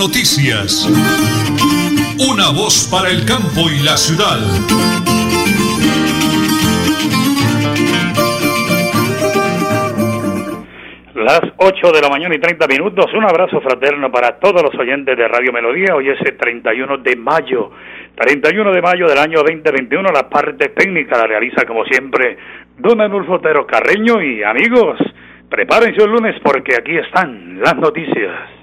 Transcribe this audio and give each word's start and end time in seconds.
noticias. 0.00 0.88
Una 2.32 2.48
voz 2.56 2.88
para 2.90 3.10
el 3.10 3.26
campo 3.26 3.68
y 3.68 3.84
la 3.84 3.98
ciudad. 3.98 4.40
Las 11.14 11.42
8 11.58 11.92
de 11.92 12.00
la 12.00 12.08
mañana 12.08 12.34
y 12.34 12.38
30 12.38 12.66
minutos. 12.66 13.12
Un 13.12 13.24
abrazo 13.24 13.60
fraterno 13.60 14.10
para 14.10 14.40
todos 14.40 14.62
los 14.62 14.74
oyentes 14.80 15.18
de 15.18 15.28
Radio 15.28 15.52
Melodía. 15.52 15.94
Hoy 15.94 16.08
es 16.08 16.18
el 16.24 16.34
31 16.34 16.96
de 16.96 17.16
mayo. 17.16 17.70
31 18.16 18.72
de 18.72 18.80
mayo 18.80 19.06
del 19.06 19.18
año 19.18 19.42
2021. 19.42 20.12
La 20.12 20.30
parte 20.30 20.70
técnica 20.70 21.18
la 21.18 21.26
realiza, 21.26 21.66
como 21.66 21.84
siempre, 21.84 22.38
Don 22.78 23.02
Anulfo 23.02 23.34
Otero 23.34 23.66
Carreño. 23.66 24.22
Y 24.22 24.42
amigos, 24.44 24.98
prepárense 25.50 26.02
el 26.02 26.10
lunes 26.10 26.36
porque 26.42 26.74
aquí 26.74 26.96
están 26.96 27.60
las 27.60 27.76
noticias. 27.76 28.60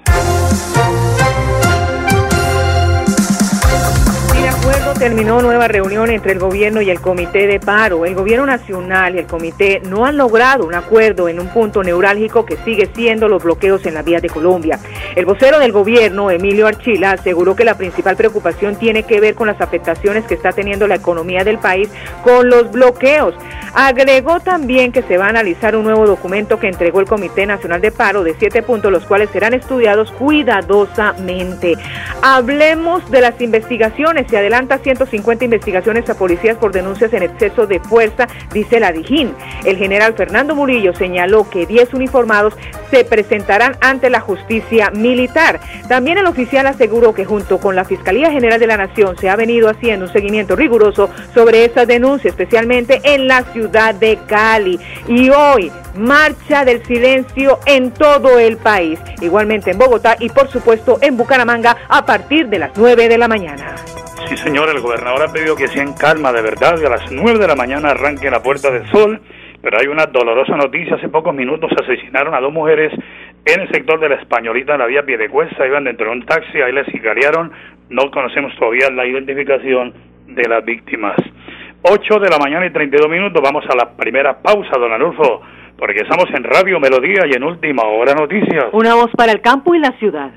Acuerdo 4.48 4.94
terminó 4.94 5.42
nueva 5.42 5.68
reunión 5.68 6.10
entre 6.10 6.32
el 6.32 6.38
gobierno 6.38 6.80
y 6.80 6.90
el 6.90 7.00
comité 7.00 7.46
de 7.46 7.60
paro. 7.60 8.06
El 8.06 8.14
gobierno 8.14 8.46
nacional 8.46 9.14
y 9.14 9.18
el 9.18 9.26
comité 9.26 9.80
no 9.84 10.06
han 10.06 10.16
logrado 10.16 10.66
un 10.66 10.74
acuerdo 10.74 11.28
en 11.28 11.38
un 11.38 11.48
punto 11.48 11.82
neurálgico 11.82 12.46
que 12.46 12.56
sigue 12.64 12.90
siendo 12.94 13.28
los 13.28 13.42
bloqueos 13.42 13.84
en 13.86 13.94
la 13.94 14.02
vía 14.02 14.20
de 14.20 14.28
Colombia. 14.28 14.78
El 15.14 15.26
vocero 15.26 15.58
del 15.58 15.72
gobierno, 15.72 16.30
Emilio 16.30 16.66
Archila, 16.66 17.12
aseguró 17.12 17.54
que 17.56 17.64
la 17.64 17.76
principal 17.76 18.16
preocupación 18.16 18.76
tiene 18.76 19.02
que 19.02 19.20
ver 19.20 19.34
con 19.34 19.48
las 19.48 19.60
afectaciones 19.60 20.24
que 20.24 20.34
está 20.34 20.52
teniendo 20.52 20.86
la 20.86 20.94
economía 20.94 21.44
del 21.44 21.58
país 21.58 21.88
con 22.22 22.48
los 22.48 22.70
bloqueos. 22.70 23.34
Agregó 23.74 24.40
también 24.40 24.92
que 24.92 25.02
se 25.02 25.18
va 25.18 25.26
a 25.26 25.28
analizar 25.28 25.76
un 25.76 25.84
nuevo 25.84 26.06
documento 26.06 26.58
que 26.58 26.68
entregó 26.68 27.00
el 27.00 27.06
Comité 27.06 27.46
Nacional 27.46 27.80
de 27.80 27.92
Paro 27.92 28.24
de 28.24 28.34
siete 28.38 28.62
puntos, 28.62 28.90
los 28.90 29.04
cuales 29.04 29.28
serán 29.30 29.52
estudiados 29.52 30.10
cuidadosamente. 30.12 31.74
Hablemos 32.22 33.08
de 33.10 33.20
las 33.20 33.40
investigaciones. 33.40 34.26
Adelanta 34.38 34.78
150 34.78 35.44
investigaciones 35.44 36.08
a 36.08 36.14
policías 36.14 36.56
por 36.56 36.72
denuncias 36.72 37.12
en 37.12 37.22
exceso 37.22 37.66
de 37.66 37.80
fuerza, 37.80 38.26
dice 38.52 38.80
la 38.80 38.92
Dijín. 38.92 39.34
El 39.64 39.76
general 39.76 40.14
Fernando 40.14 40.54
Murillo 40.54 40.94
señaló 40.94 41.48
que 41.48 41.66
10 41.66 41.94
uniformados 41.94 42.54
se 42.90 43.04
presentarán 43.04 43.76
ante 43.80 44.10
la 44.10 44.20
justicia 44.20 44.90
militar. 44.90 45.60
También 45.88 46.18
el 46.18 46.26
oficial 46.26 46.66
aseguró 46.66 47.14
que 47.14 47.24
junto 47.24 47.58
con 47.58 47.76
la 47.76 47.84
Fiscalía 47.84 48.30
General 48.30 48.58
de 48.58 48.66
la 48.66 48.76
Nación 48.76 49.16
se 49.18 49.28
ha 49.28 49.36
venido 49.36 49.68
haciendo 49.68 50.06
un 50.06 50.12
seguimiento 50.12 50.56
riguroso 50.56 51.10
sobre 51.34 51.64
esas 51.64 51.86
denuncias, 51.86 52.32
especialmente 52.32 53.00
en 53.04 53.28
la 53.28 53.42
ciudad 53.52 53.94
de 53.94 54.18
Cali. 54.26 54.78
Y 55.06 55.30
hoy, 55.30 55.70
marcha 55.96 56.64
del 56.64 56.84
silencio 56.86 57.58
en 57.66 57.90
todo 57.90 58.38
el 58.38 58.56
país, 58.56 58.98
igualmente 59.20 59.70
en 59.70 59.78
Bogotá 59.78 60.16
y 60.18 60.28
por 60.28 60.48
supuesto 60.48 60.98
en 61.00 61.16
Bucaramanga 61.16 61.76
a 61.88 62.04
partir 62.06 62.48
de 62.48 62.58
las 62.58 62.70
9 62.76 63.08
de 63.08 63.18
la 63.18 63.28
mañana. 63.28 63.74
Sí, 64.26 64.36
señor, 64.36 64.68
el 64.68 64.80
gobernador 64.80 65.22
ha 65.22 65.32
pedido 65.32 65.56
que 65.56 65.68
sea 65.68 65.82
en 65.82 65.94
calma 65.94 66.32
de 66.32 66.42
verdad 66.42 66.76
y 66.80 66.84
a 66.84 66.90
las 66.90 67.10
9 67.10 67.38
de 67.38 67.46
la 67.46 67.54
mañana 67.54 67.90
arranque 67.90 68.30
la 68.30 68.42
Puerta 68.42 68.70
del 68.70 68.86
Sol. 68.90 69.20
Pero 69.62 69.78
hay 69.78 69.86
una 69.86 70.06
dolorosa 70.06 70.56
noticia. 70.56 70.96
Hace 70.96 71.08
pocos 71.08 71.34
minutos 71.34 71.70
asesinaron 71.82 72.34
a 72.34 72.40
dos 72.40 72.52
mujeres 72.52 72.92
en 73.44 73.60
el 73.60 73.68
sector 73.70 73.98
de 74.00 74.08
la 74.08 74.16
Españolita, 74.16 74.74
en 74.74 74.80
la 74.80 74.86
vía 74.86 75.02
Piedecuesta. 75.02 75.66
Iban 75.66 75.84
dentro 75.84 76.06
de 76.06 76.12
un 76.12 76.26
taxi, 76.26 76.60
ahí 76.60 76.72
les 76.72 76.86
sicariaron. 76.86 77.52
No 77.88 78.10
conocemos 78.10 78.54
todavía 78.56 78.90
la 78.90 79.06
identificación 79.06 79.94
de 80.26 80.48
las 80.48 80.64
víctimas. 80.64 81.16
8 81.82 82.18
de 82.20 82.28
la 82.28 82.38
mañana 82.38 82.66
y 82.66 82.70
32 82.70 83.08
minutos. 83.10 83.42
Vamos 83.42 83.64
a 83.68 83.76
la 83.76 83.96
primera 83.96 84.40
pausa, 84.40 84.78
don 84.78 84.92
Anulfo, 84.92 85.42
porque 85.76 86.00
estamos 86.00 86.26
en 86.34 86.44
Radio 86.44 86.78
Melodía 86.80 87.26
y 87.26 87.34
en 87.34 87.44
Última 87.44 87.84
Hora 87.84 88.14
Noticias. 88.14 88.66
Una 88.72 88.94
voz 88.94 89.10
para 89.16 89.32
el 89.32 89.40
campo 89.40 89.74
y 89.74 89.78
la 89.78 89.92
ciudad. 89.98 90.30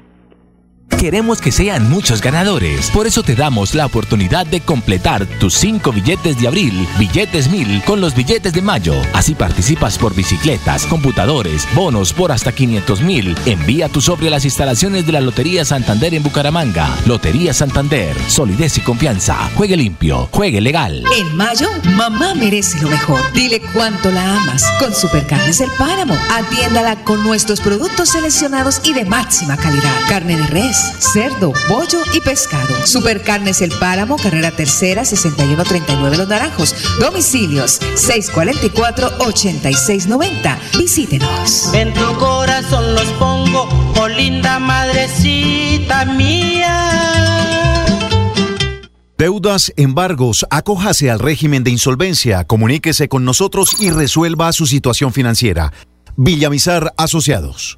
Queremos 0.99 1.41
que 1.41 1.51
sean 1.51 1.89
muchos 1.89 2.21
ganadores. 2.21 2.91
Por 2.91 3.07
eso 3.07 3.23
te 3.23 3.35
damos 3.35 3.73
la 3.73 3.87
oportunidad 3.87 4.45
de 4.45 4.61
completar 4.61 5.25
tus 5.25 5.55
cinco 5.55 5.91
billetes 5.91 6.39
de 6.39 6.47
abril, 6.47 6.87
billetes 6.99 7.49
mil, 7.49 7.81
con 7.85 8.01
los 8.01 8.13
billetes 8.13 8.53
de 8.53 8.61
mayo. 8.61 8.93
Así 9.13 9.33
participas 9.33 9.97
por 9.97 10.13
bicicletas, 10.13 10.85
computadores, 10.85 11.67
bonos 11.73 12.13
por 12.13 12.31
hasta 12.31 12.51
500 12.51 13.01
mil. 13.01 13.35
Envía 13.45 13.89
tu 13.89 13.99
sobre 13.99 14.27
a 14.27 14.31
las 14.31 14.45
instalaciones 14.45 15.05
de 15.07 15.13
la 15.13 15.21
Lotería 15.21 15.65
Santander 15.65 16.13
en 16.13 16.21
Bucaramanga. 16.21 16.87
Lotería 17.07 17.53
Santander, 17.53 18.15
solidez 18.27 18.77
y 18.77 18.81
confianza. 18.81 19.49
Juegue 19.55 19.77
limpio, 19.77 20.29
juegue 20.31 20.61
legal. 20.61 21.03
En 21.17 21.35
mayo, 21.35 21.69
mamá 21.95 22.35
merece 22.35 22.79
lo 22.79 22.89
mejor. 22.89 23.19
Dile 23.33 23.61
cuánto 23.73 24.11
la 24.11 24.37
amas 24.37 24.63
con 24.79 24.93
Supercarnes 24.93 25.61
El 25.61 25.71
Páramo. 25.79 26.15
Atiéndala 26.31 27.03
con 27.03 27.23
nuestros 27.23 27.59
productos 27.59 28.09
seleccionados 28.09 28.81
y 28.83 28.93
de 28.93 29.05
máxima 29.05 29.57
calidad. 29.57 29.95
Carne 30.07 30.37
de 30.37 30.47
res 30.47 30.80
cerdo, 30.81 31.53
pollo 31.67 31.99
y 32.13 32.21
pescado. 32.21 32.73
Supercarnes 32.85 33.61
El 33.61 33.71
Páramo, 33.71 34.17
carrera 34.17 34.51
tercera, 34.51 35.03
6139 35.05 36.17
Los 36.17 36.27
Naranjos. 36.27 36.75
Domicilios 36.99 37.79
644-8690. 37.95 40.57
Visítenos. 40.77 41.73
En 41.73 41.91
tu 41.93 42.17
corazón 42.17 42.93
los 42.95 43.07
pongo, 43.13 43.69
oh 43.99 44.07
linda 44.07 44.59
madrecita 44.59 46.05
mía. 46.05 47.85
Deudas, 49.17 49.73
embargos, 49.77 50.45
acójase 50.49 51.09
al 51.11 51.19
régimen 51.19 51.63
de 51.63 51.69
insolvencia, 51.69 52.43
comuníquese 52.45 53.07
con 53.07 53.23
nosotros 53.23 53.79
y 53.79 53.91
resuelva 53.91 54.51
su 54.51 54.65
situación 54.65 55.13
financiera. 55.13 55.71
Villamizar 56.17 56.91
Asociados. 56.97 57.77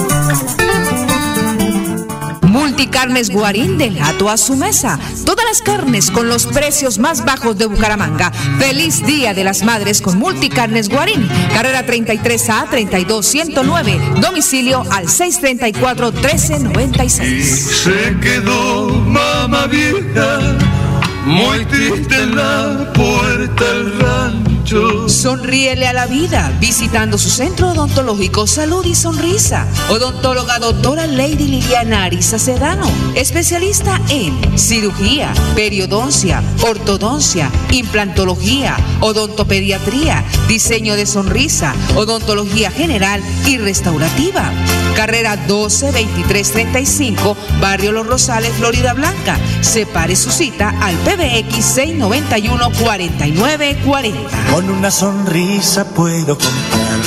Multicarnes 2.81 3.29
Guarín 3.29 3.77
del 3.77 3.95
gato 3.95 4.27
a 4.27 4.37
su 4.37 4.55
mesa. 4.55 4.97
Todas 5.23 5.45
las 5.45 5.61
carnes 5.61 6.09
con 6.09 6.27
los 6.27 6.47
precios 6.47 6.97
más 6.97 7.23
bajos 7.23 7.55
de 7.55 7.67
Bucaramanga. 7.67 8.31
Feliz 8.57 9.05
Día 9.05 9.35
de 9.35 9.43
las 9.43 9.61
Madres 9.61 10.01
con 10.01 10.17
Multicarnes 10.17 10.89
Guarín. 10.89 11.29
Carrera 11.53 11.85
33A 11.85 12.67
32109. 12.71 13.99
Domicilio 14.19 14.83
al 14.89 15.07
634 15.07 16.11
1396. 16.11 17.83
se 17.83 18.17
quedó 18.19 18.87
mamá 18.89 19.67
vieja, 19.67 20.39
muy 21.23 21.63
triste 21.65 22.15
en 22.15 22.35
la 22.35 22.91
puerta 22.95 23.63
del 23.63 24.50
Sonríele 24.71 25.85
a 25.85 25.91
la 25.91 26.05
vida 26.05 26.49
visitando 26.61 27.17
su 27.17 27.29
centro 27.29 27.71
odontológico 27.71 28.47
Salud 28.47 28.85
y 28.85 28.95
Sonrisa. 28.95 29.67
Odontóloga 29.89 30.59
doctora 30.59 31.07
Lady 31.07 31.47
Liliana 31.47 32.05
Arisa 32.05 32.39
Sedano, 32.39 32.89
especialista 33.13 33.99
en 34.07 34.57
cirugía, 34.57 35.33
periodoncia, 35.55 36.41
ortodoncia, 36.61 37.51
implantología, 37.71 38.77
odontopediatría, 39.01 40.23
diseño 40.47 40.95
de 40.95 41.05
sonrisa, 41.05 41.75
odontología 41.97 42.71
general 42.71 43.21
y 43.45 43.57
restaurativa. 43.57 44.53
Carrera 44.91 45.37
12 45.37 45.91
23 45.91 46.51
35, 46.51 47.37
Barrio 47.59 47.91
Los 47.91 48.07
Rosales, 48.07 48.51
Florida 48.53 48.93
Blanca. 48.93 49.37
Separe 49.61 50.15
su 50.15 50.31
cita 50.31 50.73
al 50.81 50.95
PBX 50.95 51.65
691 51.65 52.71
4940 52.81 54.51
con 54.51 54.69
una 54.69 54.91
sonrisa 54.91 55.85
puedo 55.85 56.37
comprar. 56.37 56.99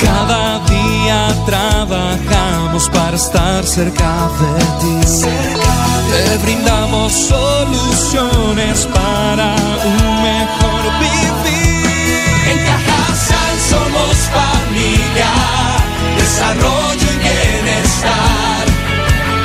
Cada 0.00 0.58
día 0.66 1.28
trabajamos 1.46 2.88
para 2.88 3.16
estar 3.16 3.64
cerca 3.64 4.30
de 4.40 4.64
ti. 4.80 5.24
Te 6.10 6.38
brindamos 6.38 7.12
soluciones 7.12 8.86
para 8.86 9.54
un 9.84 10.22
mejor 10.22 10.82
vivir. 11.00 11.86
En 12.50 12.58
Cajasal 12.66 13.58
somos 13.68 14.16
familia, 14.32 15.30
desarrollo 16.38 17.06
y 17.14 17.18
bienestar. 17.18 18.64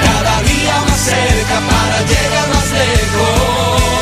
Cada 0.05 0.41
día 0.43 0.75
más 0.87 0.99
cerca 0.99 1.57
para 1.71 1.97
llegar 2.05 2.47
más 2.53 2.71
lejos. 2.71 3.93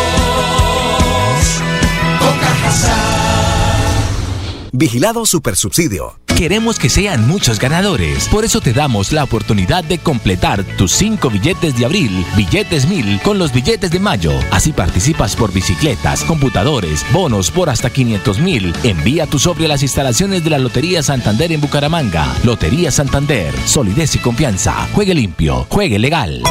Vigilado 4.82 5.28
Supersubsidio. 5.28 6.18
Queremos 6.26 6.80
que 6.80 6.90
sean 6.90 7.28
muchos 7.28 7.60
ganadores. 7.60 8.28
Por 8.30 8.46
eso 8.46 8.62
te 8.62 8.74
damos 8.74 9.12
la 9.12 9.24
oportunidad 9.24 9.84
de 9.84 10.00
completar 10.00 10.64
tus 10.76 10.92
cinco 10.92 11.30
billetes 11.30 11.78
de 11.78 11.86
abril, 11.86 12.26
billetes 12.36 12.88
mil, 12.88 13.22
con 13.22 13.38
los 13.38 13.54
billetes 13.54 13.92
de 13.92 14.00
mayo. 14.00 14.32
Así 14.50 14.74
participas 14.74 15.36
por 15.36 15.54
bicicletas, 15.54 16.24
computadores, 16.24 17.06
bonos 17.14 17.52
por 17.52 17.70
hasta 17.70 17.92
500 17.92 18.40
mil. 18.40 18.74
Envía 18.82 19.28
tu 19.28 19.38
sobre 19.38 19.66
a 19.66 19.68
las 19.68 19.84
instalaciones 19.84 20.44
de 20.44 20.50
la 20.50 20.58
Lotería 20.58 21.04
Santander 21.04 21.52
en 21.52 21.62
Bucaramanga. 21.62 22.36
Lotería 22.44 22.90
Santander. 22.90 23.54
Solidez 23.66 24.16
y 24.16 24.18
confianza. 24.18 24.90
Juegue 24.94 25.14
limpio. 25.14 25.68
Juegue 25.70 26.00
legal. 26.00 26.42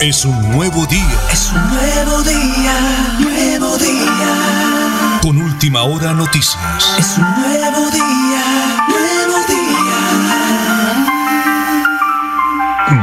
Es 0.00 0.24
un 0.24 0.52
nuevo 0.52 0.86
día. 0.86 1.20
Es 1.32 1.52
un 1.52 1.70
nuevo 1.70 2.22
día, 2.22 2.72
nuevo 3.18 3.76
día. 3.78 5.18
Con 5.20 5.38
última 5.38 5.82
hora 5.82 6.12
noticias. 6.12 6.96
Es 6.96 7.18
un 7.18 7.24
nuevo 7.24 7.90
día, 7.90 8.76
nuevo 8.88 9.38
día. 9.48 9.96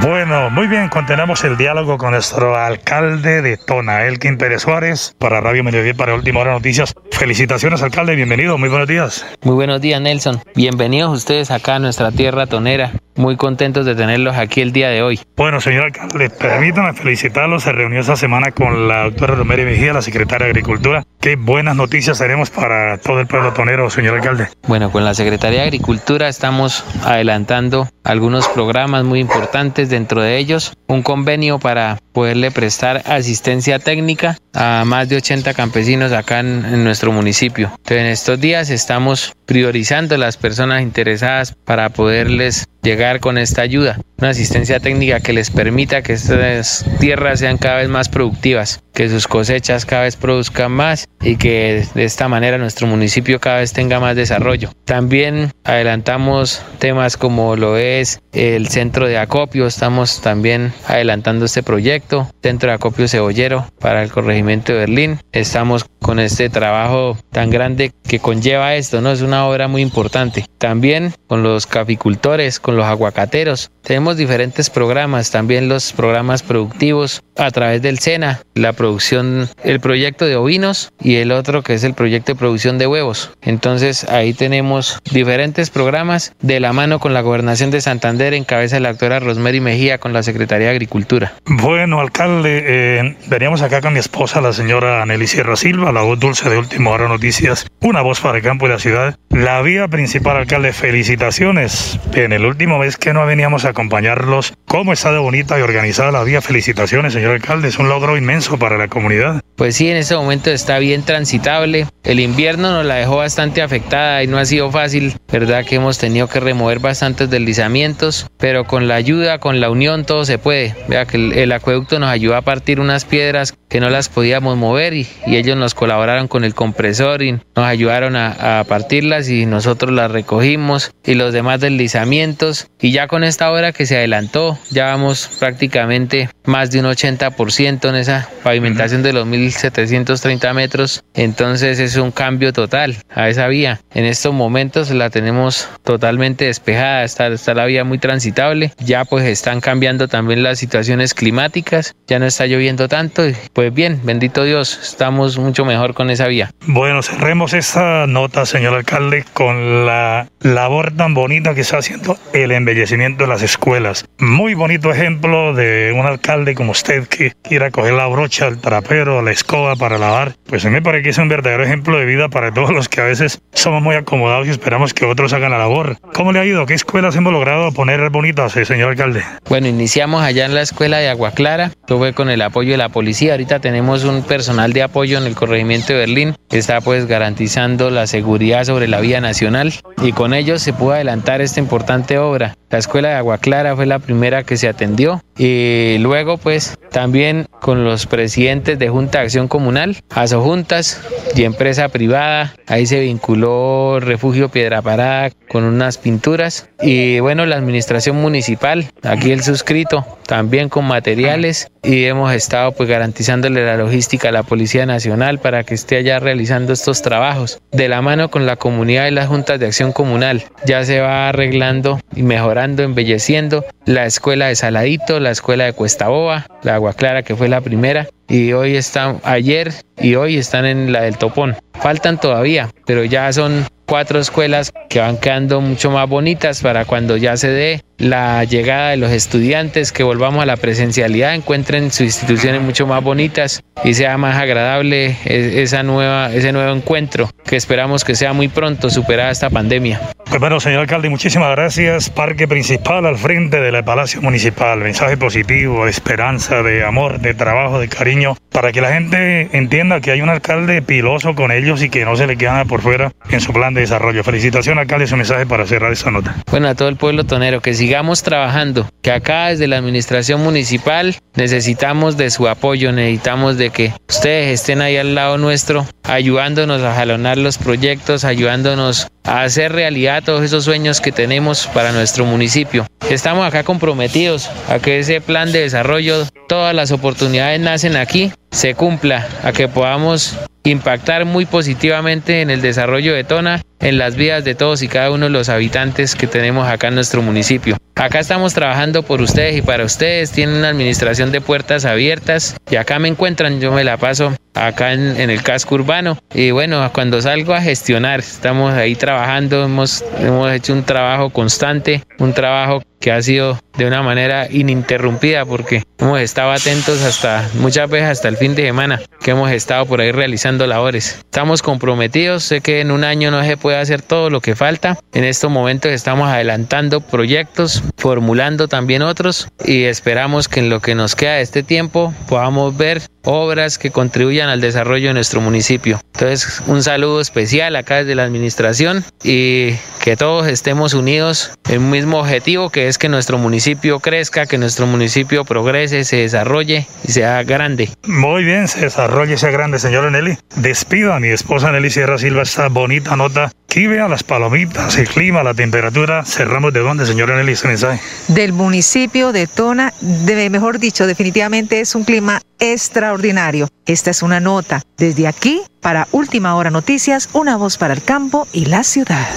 Bueno, 0.01 0.49
muy 0.51 0.67
bien, 0.67 0.87
continuamos 0.87 1.43
el 1.43 1.57
diálogo 1.57 1.97
con 1.97 2.11
nuestro 2.11 2.55
alcalde 2.55 3.41
de 3.41 3.57
Tona, 3.57 4.05
Elkin 4.05 4.37
Pérez 4.37 4.61
Suárez, 4.61 5.13
para 5.19 5.41
Radio 5.41 5.65
Mediodía, 5.65 5.95
para 5.95 6.15
Última 6.15 6.39
Hora 6.39 6.53
Noticias. 6.53 6.93
Felicitaciones, 7.11 7.81
alcalde, 7.81 8.15
bienvenido, 8.15 8.57
muy 8.57 8.69
buenos 8.69 8.87
días. 8.87 9.25
Muy 9.43 9.55
buenos 9.55 9.81
días, 9.81 9.99
Nelson. 9.99 10.41
Bienvenidos 10.55 11.17
ustedes 11.17 11.51
acá 11.51 11.75
a 11.75 11.79
nuestra 11.79 12.13
tierra 12.13 12.47
tonera. 12.47 12.93
Muy 13.17 13.37
contentos 13.37 13.85
de 13.85 13.95
tenerlos 13.95 14.35
aquí 14.35 14.59
el 14.59 14.73
día 14.73 14.89
de 14.89 15.01
hoy. 15.01 15.19
Bueno, 15.37 15.61
señor 15.61 15.85
alcalde, 15.85 16.29
permítame 16.29 16.93
felicitarlos. 16.93 17.63
Se 17.63 17.71
reunió 17.71 18.01
esta 18.01 18.17
semana 18.17 18.51
con 18.51 18.89
la 18.89 19.03
doctora 19.03 19.35
Romero 19.35 19.63
Mejía, 19.63 19.93
la 19.93 20.01
secretaria 20.01 20.45
de 20.47 20.51
Agricultura. 20.51 21.03
Qué 21.21 21.37
buenas 21.37 21.77
noticias 21.77 22.19
tenemos 22.19 22.49
para 22.49 22.97
todo 22.97 23.21
el 23.21 23.27
pueblo 23.27 23.53
tonero, 23.53 23.89
señor 23.89 24.15
alcalde. 24.15 24.49
Bueno, 24.67 24.91
con 24.91 25.05
la 25.05 25.13
Secretaría 25.13 25.61
de 25.61 25.67
Agricultura 25.67 26.27
estamos 26.27 26.83
adelantando 27.03 27.87
algunos 28.03 28.47
programas 28.49 29.05
muy 29.05 29.21
importantes, 29.21 29.89
dentro 29.89 30.21
de 30.21 30.37
ellos 30.37 30.73
un 30.87 31.01
convenio 31.01 31.57
para 31.57 31.97
poderle 32.11 32.51
prestar 32.51 33.01
asistencia 33.05 33.79
técnica 33.79 34.37
a 34.55 34.83
más 34.85 35.09
de 35.09 35.17
80 35.17 35.53
campesinos 35.53 36.11
acá 36.11 36.39
en, 36.39 36.65
en 36.65 36.83
nuestro 36.83 37.11
municipio. 37.11 37.67
Entonces, 37.77 37.97
en 37.97 38.07
estos 38.07 38.39
días 38.39 38.69
estamos 38.69 39.33
priorizando 39.45 40.17
las 40.17 40.37
personas 40.37 40.81
interesadas 40.81 41.53
para 41.65 41.89
poderles 41.89 42.65
llegar 42.81 43.19
con 43.19 43.39
esta 43.39 43.63
ayuda, 43.63 43.99
una 44.19 44.29
asistencia 44.29 44.79
técnica 44.79 45.19
que 45.19 45.33
les 45.33 45.49
permita 45.49 46.03
que 46.03 46.13
estas 46.13 46.85
tierras 46.99 47.39
sean 47.39 47.57
cada 47.57 47.77
vez 47.77 47.89
más 47.89 48.09
productivas, 48.09 48.79
que 48.93 49.09
sus 49.09 49.27
cosechas 49.27 49.85
cada 49.87 50.03
vez 50.03 50.15
produzcan 50.15 50.71
más 50.71 51.09
y 51.19 51.37
que 51.37 51.83
de 51.95 52.03
esta 52.03 52.27
manera 52.27 52.59
nuestro 52.59 52.85
municipio 52.85 53.39
cada 53.39 53.57
vez 53.57 53.73
tenga 53.73 53.99
más 53.99 54.15
desarrollo. 54.15 54.69
También 54.85 55.51
adelantamos 55.63 56.61
temas 56.77 57.17
como 57.17 57.55
lo 57.55 57.75
es 57.77 58.21
el 58.33 58.67
centro 58.67 59.07
de 59.07 59.17
acopio, 59.17 59.65
estamos 59.65 60.21
también 60.21 60.71
adelantando 60.87 61.45
este 61.45 61.63
proyecto, 61.63 62.29
centro 62.43 62.69
de 62.69 62.75
acopio 62.75 63.07
cebollero 63.07 63.65
para 63.79 64.03
el 64.03 64.11
corregimiento 64.11 64.44
de 64.45 64.73
Berlín. 64.73 65.19
Estamos 65.31 65.85
con 65.99 66.19
este 66.19 66.49
trabajo 66.49 67.17
tan 67.31 67.49
grande 67.49 67.91
que 68.07 68.19
conlleva 68.19 68.75
esto, 68.75 69.01
¿no? 69.01 69.11
Es 69.11 69.21
una 69.21 69.47
obra 69.47 69.67
muy 69.67 69.81
importante. 69.81 70.45
También 70.59 71.13
con 71.27 71.41
los 71.41 71.65
caficultores, 71.65 72.59
con 72.59 72.75
los 72.75 72.85
aguacateros. 72.85 73.71
Tenemos 73.81 74.17
diferentes 74.17 74.69
programas, 74.69 75.31
también 75.31 75.67
los 75.67 75.93
programas 75.93 76.43
productivos 76.43 77.23
a 77.37 77.51
través 77.51 77.81
del 77.81 77.99
SENA, 77.99 78.41
la 78.53 78.73
producción, 78.73 79.49
el 79.63 79.79
proyecto 79.79 80.25
de 80.25 80.35
ovinos 80.35 80.91
y 81.01 81.15
el 81.15 81.31
otro 81.31 81.63
que 81.63 81.73
es 81.73 81.83
el 81.83 81.93
proyecto 81.93 82.33
de 82.33 82.39
producción 82.39 82.77
de 82.77 82.87
huevos. 82.87 83.31
Entonces 83.41 84.05
ahí 84.05 84.33
tenemos 84.33 84.99
diferentes 85.11 85.69
programas 85.69 86.33
de 86.41 86.59
la 86.59 86.73
mano 86.73 86.99
con 86.99 87.13
la 87.13 87.21
gobernación 87.21 87.71
de 87.71 87.81
Santander 87.81 88.33
en 88.33 88.43
cabeza 88.43 88.75
de 88.77 88.81
la 88.81 88.89
doctora 88.89 89.19
Rosemary 89.19 89.59
Mejía 89.59 89.97
con 89.97 90.13
la 90.13 90.23
Secretaría 90.23 90.67
de 90.67 90.73
Agricultura. 90.73 91.33
Bueno, 91.45 91.99
alcalde, 91.99 92.63
eh, 92.65 93.17
veníamos 93.27 93.61
acá 93.61 93.81
con 93.81 93.93
mi 93.93 93.99
esposa, 93.99 94.34
la 94.41 94.53
señora 94.53 95.05
Nelly 95.05 95.27
Sierra 95.27 95.55
Silva, 95.55 95.91
la 95.91 96.01
voz 96.01 96.19
dulce 96.19 96.49
de 96.49 96.57
Última 96.57 96.91
Hora 96.91 97.07
Noticias, 97.07 97.67
una 97.81 98.01
voz 98.01 98.19
para 98.19 98.37
el 98.37 98.43
campo 98.43 98.65
y 98.65 98.69
la 98.69 98.79
ciudad. 98.79 99.15
La 99.29 99.61
vía 99.61 99.87
principal, 99.87 100.37
alcalde, 100.37 100.73
felicitaciones. 100.73 101.99
En 102.13 102.33
el 102.33 102.45
último 102.45 102.77
mes 102.77 102.97
que 102.97 103.13
no 103.13 103.25
veníamos 103.25 103.65
a 103.65 103.69
acompañarlos, 103.69 104.53
¿cómo 104.65 104.93
está 104.93 105.11
de 105.11 105.19
bonita 105.19 105.57
y 105.59 105.61
organizada 105.61 106.11
la 106.11 106.23
vía? 106.23 106.41
Felicitaciones, 106.41 107.13
señor 107.13 107.31
alcalde, 107.31 107.67
es 107.67 107.79
un 107.79 107.89
logro 107.89 108.17
inmenso 108.17 108.57
para 108.57 108.77
la 108.77 108.87
comunidad. 108.87 109.41
Pues 109.55 109.75
sí, 109.75 109.89
en 109.89 109.97
este 109.97 110.15
momento 110.15 110.51
está 110.51 110.79
bien 110.79 111.03
transitable. 111.03 111.87
El 112.03 112.19
invierno 112.19 112.71
nos 112.71 112.85
la 112.85 112.95
dejó 112.95 113.17
bastante 113.17 113.61
afectada 113.61 114.21
y 114.23 114.27
no 114.27 114.37
ha 114.37 114.45
sido 114.45 114.69
fácil, 114.71 115.13
¿verdad? 115.31 115.65
Que 115.65 115.75
hemos 115.75 115.97
tenido 115.97 116.27
que 116.27 116.39
remover 116.39 116.79
bastantes 116.79 117.29
deslizamientos, 117.29 118.27
pero 118.37 118.65
con 118.65 118.87
la 118.87 118.95
ayuda, 118.95 119.39
con 119.39 119.59
la 119.59 119.69
unión, 119.69 120.05
todo 120.05 120.25
se 120.25 120.37
puede. 120.37 120.75
Vea 120.87 121.05
que 121.05 121.17
el, 121.17 121.51
acueducto 121.51 121.99
nos 121.99 122.09
ayudó 122.09 122.35
a 122.35 122.41
partir 122.41 122.79
unas 122.79 123.05
piedras 123.05 123.53
que 123.69 123.79
no 123.79 123.89
las 123.89 124.09
podíamos 124.09 124.24
mover 124.41 124.93
y, 124.93 125.07
y 125.25 125.37
ellos 125.37 125.57
nos 125.57 125.73
colaboraron 125.73 126.27
con 126.27 126.43
el 126.43 126.53
compresor 126.53 127.21
y 127.21 127.33
nos 127.33 127.65
ayudaron 127.65 128.15
a, 128.15 128.59
a 128.59 128.63
partirlas 128.63 129.29
y 129.29 129.45
nosotros 129.45 129.91
las 129.91 130.11
recogimos 130.11 130.91
y 131.03 131.15
los 131.15 131.33
demás 131.33 131.59
deslizamientos. 131.59 132.67
Y 132.79 132.91
ya 132.91 133.07
con 133.07 133.23
esta 133.23 133.51
obra 133.51 133.71
que 133.71 133.85
se 133.85 133.97
adelantó, 133.97 134.57
ya 134.71 134.87
vamos 134.87 135.29
prácticamente 135.39 136.29
más 136.45 136.71
de 136.71 136.79
un 136.79 136.85
80% 136.85 137.89
en 137.89 137.95
esa 137.95 138.29
pavimentación 138.43 139.03
de 139.03 139.13
los 139.13 139.25
1730 139.25 140.53
metros. 140.53 141.03
Entonces 141.13 141.79
es 141.79 141.95
un 141.97 142.11
cambio 142.11 142.53
total 142.53 142.97
a 143.09 143.29
esa 143.29 143.47
vía. 143.47 143.81
En 143.93 144.05
estos 144.05 144.33
momentos 144.33 144.91
la 144.91 145.09
tenemos 145.09 145.67
totalmente 145.83 146.45
despejada, 146.45 147.03
está, 147.03 147.27
está 147.27 147.53
la 147.53 147.65
vía 147.65 147.83
muy 147.83 147.97
transitable. 147.97 148.73
Ya 148.79 149.05
pues 149.05 149.25
están 149.25 149.61
cambiando 149.61 150.07
también 150.07 150.43
las 150.43 150.59
situaciones 150.59 151.13
climáticas, 151.13 151.95
ya 152.07 152.19
no 152.19 152.25
está 152.25 152.45
lloviendo 152.45 152.87
tanto. 152.87 153.27
Y 153.27 153.35
pues 153.53 153.73
bien, 153.73 154.01
bendito 154.15 154.45
Dios, 154.45 154.79
estamos 154.81 155.37
mucho 155.37 155.65
mejor 155.65 155.93
con 155.93 156.09
esa 156.09 156.27
vía. 156.27 156.49
Bueno, 156.65 157.03
cerremos 157.03 157.53
esta 157.53 158.07
nota, 158.07 158.45
señor 158.45 158.73
alcalde, 158.73 159.25
con 159.33 159.85
la 159.85 160.29
labor 160.39 160.93
tan 160.95 161.13
bonita 161.13 161.53
que 161.53 161.61
está 161.61 161.79
haciendo 161.79 162.17
el 162.31 162.53
embellecimiento 162.53 163.25
de 163.25 163.29
las 163.29 163.41
escuelas. 163.41 164.05
Muy 164.17 164.53
bonito 164.53 164.89
ejemplo 164.89 165.53
de 165.53 165.93
un 165.93 166.05
alcalde 166.05 166.55
como 166.55 166.71
usted 166.71 167.09
que 167.09 167.33
quiera 167.41 167.71
coger 167.71 167.91
la 167.93 168.07
brocha, 168.07 168.47
el 168.47 168.59
trapero, 168.59 169.21
la 169.21 169.31
escoba 169.31 169.75
para 169.75 169.97
lavar. 169.97 170.35
Pues 170.45 170.63
a 170.63 170.69
mí 170.69 170.75
me 170.75 170.81
parece 170.81 171.03
que 171.03 171.09
es 171.09 171.17
un 171.17 171.27
verdadero 171.27 171.65
ejemplo 171.65 171.97
de 171.97 172.05
vida 172.05 172.29
para 172.29 172.53
todos 172.53 172.71
los 172.71 172.87
que 172.87 173.01
a 173.01 173.05
veces 173.05 173.41
somos 173.51 173.83
muy 173.83 173.95
acomodados 173.95 174.47
y 174.47 174.51
esperamos 174.51 174.93
que 174.93 175.03
otros 175.03 175.33
hagan 175.33 175.51
la 175.51 175.57
labor. 175.57 175.97
¿Cómo 176.13 176.31
le 176.31 176.39
ha 176.39 176.45
ido? 176.45 176.65
¿Qué 176.65 176.73
escuelas 176.73 177.17
hemos 177.17 177.33
logrado 177.33 177.73
poner 177.73 178.09
bonitas, 178.11 178.55
eh, 178.55 178.63
señor 178.63 178.91
alcalde? 178.91 179.23
Bueno, 179.49 179.67
iniciamos 179.67 180.23
allá 180.23 180.45
en 180.45 180.55
la 180.55 180.61
escuela 180.61 180.99
de 180.99 181.09
Agua 181.09 181.31
Clara, 181.31 181.65
esto 181.65 181.97
fue 181.97 182.13
con 182.13 182.29
el 182.29 182.41
apoyo 182.41 182.71
de 182.71 182.77
la 182.77 182.87
policía. 182.87 183.33
Ahorita 183.33 183.59
tenemos 183.59 183.94
un 184.03 184.23
personal 184.23 184.73
de 184.73 184.83
apoyo 184.83 185.17
en 185.17 185.25
el 185.25 185.35
corregimiento 185.35 185.93
de 185.93 185.99
Berlín 185.99 186.35
está 186.51 186.81
pues 186.81 187.05
garantizando 187.05 187.89
la 187.89 188.07
seguridad 188.07 188.63
sobre 188.63 188.87
la 188.87 188.99
vía 188.99 189.21
nacional 189.21 189.73
y 190.01 190.11
con 190.11 190.33
ellos 190.33 190.61
se 190.61 190.73
pudo 190.73 190.93
adelantar 190.93 191.41
esta 191.41 191.59
importante 191.59 192.17
obra. 192.17 192.55
La 192.69 192.79
escuela 192.79 193.09
de 193.09 193.15
Agua 193.15 193.37
Clara 193.37 193.75
fue 193.75 193.85
la 193.85 193.99
primera 193.99 194.43
que 194.43 194.57
se 194.57 194.67
atendió 194.67 195.21
y 195.37 195.97
luego 195.99 196.37
pues 196.37 196.77
también 196.91 197.45
con 197.61 197.83
los 197.83 198.05
presidentes 198.05 198.77
de 198.79 198.89
Junta 198.89 199.19
de 199.19 199.25
Acción 199.25 199.47
Comunal, 199.47 199.97
Asojuntas 200.09 201.01
y 201.35 201.43
empresa 201.43 201.89
privada, 201.89 202.53
ahí 202.67 202.85
se 202.85 202.99
vinculó 202.99 203.99
Refugio 203.99 204.49
Piedra 204.49 204.81
Parada 204.81 205.31
con 205.49 205.63
unas 205.63 205.97
pinturas 205.97 206.69
y 206.81 207.19
bueno 207.19 207.45
la 207.45 207.55
administración 207.55 208.17
municipal, 208.17 208.91
aquí 209.03 209.31
el 209.31 209.43
suscrito 209.43 210.05
también 210.25 210.69
con 210.69 210.85
materiales 210.85 211.67
y 211.83 212.05
hemos 212.05 212.33
estado 212.33 212.71
pues 212.71 212.89
garantizándole 212.89 213.65
la 213.65 213.77
logística 213.77 214.29
a 214.29 214.31
la 214.31 214.43
Policía 214.43 214.85
Nacional 214.85 215.39
para 215.39 215.63
que 215.63 215.75
esté 215.75 215.97
allá 215.97 216.19
realizando 216.19 216.73
estos 216.73 217.01
trabajos 217.01 217.59
de 217.71 217.87
la 217.89 218.01
mano 218.01 218.29
con 218.29 218.45
la 218.45 218.55
comunidad 218.55 219.07
y 219.07 219.11
las 219.11 219.27
juntas 219.27 219.59
de 219.59 219.67
acción 219.67 219.91
comunal. 219.91 220.43
Ya 220.65 220.83
se 220.83 220.99
va 220.99 221.29
arreglando 221.29 221.99
y 222.15 222.23
mejorando, 222.23 222.83
embelleciendo 222.83 223.65
la 223.85 224.05
escuela 224.05 224.47
de 224.47 224.55
Saladito, 224.55 225.19
la 225.19 225.31
escuela 225.31 225.65
de 225.65 225.73
Cuesta 225.73 226.07
Boba, 226.07 226.47
la 226.63 226.75
Agua 226.75 226.93
Clara 226.93 227.23
que 227.23 227.35
fue 227.35 227.47
la 227.47 227.61
primera 227.61 228.07
y 228.27 228.53
hoy 228.53 228.75
están 228.75 229.19
ayer 229.23 229.73
y 229.97 230.15
hoy 230.15 230.37
están 230.37 230.65
en 230.65 230.91
la 230.91 231.01
del 231.01 231.17
Topón. 231.17 231.55
Faltan 231.73 232.19
todavía, 232.19 232.69
pero 232.85 233.03
ya 233.03 233.31
son 233.31 233.65
cuatro 233.85 234.19
escuelas 234.19 234.73
que 234.89 234.99
van 234.99 235.17
quedando 235.17 235.61
mucho 235.61 235.91
más 235.91 236.09
bonitas 236.09 236.61
para 236.61 236.85
cuando 236.85 237.17
ya 237.17 237.37
se 237.37 237.49
dé 237.49 237.81
la 237.97 238.43
llegada 238.43 238.89
de 238.91 238.97
los 238.97 239.11
estudiantes, 239.11 239.91
que 239.91 240.03
volvamos 240.03 240.43
a 240.43 240.45
la 240.45 240.57
presencialidad, 240.57 241.33
encuentren 241.33 241.91
sus 241.91 242.01
instituciones 242.01 242.61
mucho 242.61 242.87
más 242.87 243.03
bonitas 243.03 243.63
y 243.83 243.93
sea 243.93 244.17
más 244.17 244.37
agradable 244.37 245.17
e, 245.25 245.61
esa 245.61 245.83
nueva, 245.83 246.33
ese 246.33 246.51
nuevo 246.51 246.73
encuentro 246.73 247.29
que 247.45 247.55
esperamos 247.55 248.03
que 248.03 248.15
sea 248.15 248.33
muy 248.33 248.47
pronto 248.47 248.89
superada 248.89 249.31
esta 249.31 249.49
pandemia. 249.49 250.01
Pues 250.25 250.39
bueno, 250.39 250.59
señor 250.59 250.81
alcalde, 250.81 251.09
muchísimas 251.09 251.51
gracias. 251.51 252.09
Parque 252.09 252.47
principal 252.47 253.05
al 253.05 253.17
frente 253.17 253.61
del 253.61 253.83
Palacio 253.83 254.21
Municipal. 254.21 254.79
Mensaje 254.79 255.17
positivo, 255.17 255.85
de 255.85 255.91
esperanza, 255.91 256.63
de 256.63 256.83
amor, 256.83 257.19
de 257.19 257.33
trabajo, 257.33 257.79
de 257.79 257.87
cariño, 257.87 258.35
para 258.51 258.71
que 258.71 258.81
la 258.81 258.91
gente 258.91 259.49
entienda 259.55 260.01
que 260.01 260.11
hay 260.11 260.21
un 260.21 260.29
alcalde 260.29 260.81
piloso 260.81 261.35
con 261.35 261.51
ellos 261.51 261.81
y 261.83 261.89
que 261.89 262.05
no 262.05 262.15
se 262.15 262.27
le 262.27 262.37
queda 262.37 262.65
por 262.65 262.81
fuera 262.81 263.11
en 263.29 263.39
su 263.39 263.53
plan 263.53 263.73
de 263.73 263.81
desarrollo. 263.81 264.23
Felicitación, 264.23 264.79
alcalde, 264.79 265.07
su 265.07 265.15
mensaje 265.15 265.45
para 265.45 265.65
cerrar 265.67 265.91
esta 265.91 266.11
nota. 266.11 266.35
Bueno, 266.49 266.67
a 266.69 266.75
todo 266.75 266.89
el 266.89 266.95
pueblo 266.95 267.23
tonero, 267.23 267.61
que 267.61 267.73
sigamos 267.85 268.23
trabajando, 268.23 268.89
que 269.03 269.11
acá 269.11 269.49
desde 269.49 269.67
la 269.67 269.77
administración 269.77 270.41
municipal 270.41 271.15
necesitamos 271.35 272.17
de 272.17 272.31
su 272.31 272.47
apoyo, 272.47 272.91
necesitamos 272.91 273.57
de 273.59 273.69
que 273.69 273.93
ustedes 274.09 274.59
estén 274.59 274.81
ahí 274.81 274.97
al 274.97 275.13
lado 275.13 275.37
nuestro, 275.37 275.85
ayudándonos 276.01 276.81
a 276.81 276.95
jalonar 276.95 277.37
los 277.37 277.59
proyectos, 277.59 278.23
ayudándonos 278.23 279.05
a 279.23 279.43
hacer 279.43 279.71
realidad 279.71 280.23
todos 280.25 280.43
esos 280.43 280.63
sueños 280.63 280.99
que 280.99 281.11
tenemos 281.11 281.67
para 281.67 281.91
nuestro 281.91 282.25
municipio. 282.25 282.87
Estamos 283.07 283.45
acá 283.45 283.61
comprometidos 283.61 284.49
a 284.67 284.79
que 284.79 284.97
ese 284.97 285.21
plan 285.21 285.51
de 285.51 285.59
desarrollo, 285.59 286.25
todas 286.47 286.73
las 286.73 286.91
oportunidades 286.91 287.59
nacen 287.59 287.97
aquí, 287.97 288.31
se 288.55 288.73
cumpla, 288.73 289.27
a 289.43 289.51
que 289.51 289.67
podamos 289.67 290.37
impactar 290.63 291.25
muy 291.25 291.45
positivamente 291.45 292.41
en 292.41 292.49
el 292.49 292.61
desarrollo 292.61 293.13
de 293.13 293.25
Tona, 293.25 293.61
en 293.81 293.97
las 293.97 294.15
vidas 294.15 294.45
de 294.45 294.55
todos 294.55 294.81
y 294.81 294.87
cada 294.87 295.11
uno 295.11 295.25
de 295.25 295.31
los 295.31 295.49
habitantes 295.49 296.15
que 296.15 296.25
tenemos 296.25 296.65
acá 296.65 296.87
en 296.87 296.95
nuestro 296.95 297.21
municipio. 297.21 297.75
Acá 297.95 298.19
estamos 298.19 298.53
trabajando 298.53 299.03
por 299.03 299.21
ustedes 299.21 299.57
y 299.57 299.61
para 299.61 299.83
ustedes, 299.83 300.31
tienen 300.31 300.55
una 300.55 300.69
administración 300.69 301.33
de 301.33 301.41
puertas 301.41 301.83
abiertas 301.83 302.55
y 302.71 302.77
acá 302.77 302.97
me 302.97 303.09
encuentran, 303.09 303.59
yo 303.59 303.73
me 303.73 303.83
la 303.83 303.97
paso 303.97 304.33
acá 304.53 304.93
en, 304.93 305.29
el 305.29 305.43
casco 305.43 305.75
urbano 305.75 306.17
y 306.33 306.51
bueno, 306.51 306.89
cuando 306.93 307.21
salgo 307.21 307.53
a 307.53 307.61
gestionar, 307.61 308.21
estamos 308.21 308.73
ahí 308.73 308.95
trabajando, 308.95 309.65
hemos, 309.65 310.03
hemos 310.19 310.51
hecho 310.53 310.71
un 310.71 310.83
trabajo 310.83 311.29
constante, 311.29 312.03
un 312.19 312.33
trabajo 312.33 312.81
que 313.05 313.11
ha 313.11 313.21
sido 313.21 313.59
de 313.77 313.85
una 313.85 314.01
manera 314.01 314.47
ininterrumpida 314.49 315.45
porque 315.45 315.83
hemos 315.99 316.19
estado 316.21 316.51
atentos 316.51 317.03
hasta 317.03 317.47
muchas 317.53 317.87
veces 317.87 318.09
hasta 318.09 318.29
el 318.29 318.37
fin 318.37 318.55
de 318.55 318.63
semana 318.63 318.99
que 319.21 319.29
hemos 319.29 319.51
estado 319.51 319.85
por 319.85 320.01
ahí 320.01 320.11
realizando 320.11 320.65
labores. 320.65 321.19
Estamos 321.19 321.61
comprometidos, 321.61 322.43
sé 322.43 322.61
que 322.61 322.81
en 322.81 322.89
un 322.89 323.03
año 323.03 323.29
no 323.29 323.43
se 323.43 323.57
puede 323.57 323.77
hacer 323.77 324.01
todo 324.01 324.31
lo 324.31 324.41
que 324.41 324.55
falta. 324.55 324.97
En 325.13 325.23
estos 325.23 325.51
momentos 325.51 325.91
estamos 325.91 326.29
adelantando 326.29 326.99
proyectos, 326.99 327.83
formulando 327.95 328.67
también 328.67 329.03
otros 329.03 329.49
y 329.63 329.83
esperamos 329.83 330.47
que 330.47 330.61
en 330.61 330.71
lo 330.71 330.79
que 330.79 330.95
nos 330.95 331.15
queda 331.15 331.33
de 331.33 331.41
este 331.41 331.61
tiempo 331.61 332.11
podamos 332.27 332.75
ver 332.75 333.03
obras 333.25 333.77
que 333.77 333.91
contribuyan 333.91 334.49
al 334.49 334.61
desarrollo 334.61 335.09
de 335.09 335.13
nuestro 335.15 335.41
municipio. 335.41 335.99
Entonces, 336.13 336.61
un 336.67 336.81
saludo 336.81 337.19
especial 337.21 337.75
acá 337.75 337.97
desde 337.97 338.15
la 338.15 338.23
administración 338.23 339.03
y 339.23 339.73
que 339.99 340.15
todos 340.15 340.47
estemos 340.47 340.93
unidos 340.93 341.51
en 341.67 341.81
un 341.81 341.89
mismo 341.89 342.19
objetivo 342.19 342.69
que 342.69 342.87
es 342.87 342.94
que 342.97 343.09
nuestro 343.09 343.37
municipio 343.37 343.99
crezca, 343.99 344.45
que 344.45 344.57
nuestro 344.57 344.87
municipio 344.87 345.45
progrese, 345.45 346.03
se 346.03 346.17
desarrolle 346.17 346.87
y 347.03 347.11
sea 347.11 347.43
grande. 347.43 347.89
Muy 348.07 348.43
bien, 348.43 348.67
se 348.67 348.81
desarrolle 348.81 349.33
y 349.33 349.37
sea 349.37 349.51
grande, 349.51 349.79
señora 349.79 350.09
Nelly. 350.09 350.37
Despido 350.55 351.13
a 351.13 351.19
mi 351.19 351.29
esposa 351.29 351.71
Nelly 351.71 351.89
Sierra 351.89 352.17
Silva 352.17 352.43
esta 352.43 352.67
bonita 352.69 353.15
nota. 353.15 353.51
Aquí 353.69 353.87
vea 353.87 354.07
las 354.07 354.23
palomitas, 354.23 354.97
el 354.97 355.07
clima, 355.07 355.43
la 355.43 355.53
temperatura. 355.53 356.23
Cerramos 356.23 356.71
de 356.71 356.79
dónde, 356.79 357.05
señora 357.05 357.35
Nelly, 357.35 357.51
ese 357.53 357.67
mensaje. 357.67 357.99
Del 358.29 358.53
municipio 358.53 359.31
de 359.31 359.47
Tona, 359.47 359.93
de, 359.99 360.49
mejor 360.49 360.79
dicho, 360.79 361.07
definitivamente 361.07 361.81
es 361.81 361.93
un 361.95 362.05
clima 362.05 362.41
extraordinario. 362.59 363.67
Esta 363.85 364.11
es 364.11 364.23
una 364.23 364.39
nota 364.39 364.81
desde 364.97 365.27
aquí 365.27 365.61
para 365.81 366.07
Última 366.11 366.55
Hora 366.55 366.69
Noticias, 366.69 367.29
una 367.33 367.57
voz 367.57 367.77
para 367.77 367.93
el 367.93 368.01
campo 368.01 368.47
y 368.53 368.65
la 368.65 368.83
ciudad. 368.83 369.27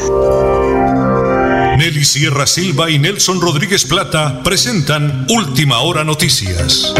Nelly 1.78 2.02
Sierra 2.02 2.44
Silva 2.44 2.90
y 2.90 2.98
Nelson 2.98 3.40
Rodríguez 3.40 3.86
Plata 3.86 4.42
presentan 4.42 5.26
Última 5.28 5.78
Hora 5.78 6.02
Noticias. 6.02 6.92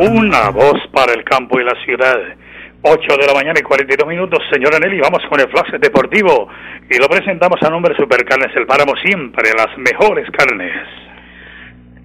Una 0.00 0.50
voz 0.50 0.80
para 0.92 1.12
el 1.14 1.22
campo 1.22 1.60
y 1.60 1.64
la 1.64 1.76
ciudad. 1.84 2.18
8 2.82 3.16
de 3.16 3.26
la 3.28 3.34
mañana 3.34 3.60
y 3.60 3.62
42 3.62 4.08
minutos, 4.08 4.40
señora 4.52 4.80
Nelly, 4.80 4.98
vamos 4.98 5.22
con 5.30 5.38
el 5.38 5.48
flash 5.48 5.78
deportivo 5.80 6.48
y 6.90 6.98
lo 6.98 7.06
presentamos 7.06 7.62
a 7.62 7.70
nombre 7.70 7.94
de 7.94 8.02
Supercarnes 8.02 8.50
El 8.56 8.66
Páramo, 8.66 8.94
siempre 8.96 9.52
las 9.56 9.78
mejores 9.78 10.28
carnes. 10.32 11.01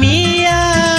mía. 0.00 0.92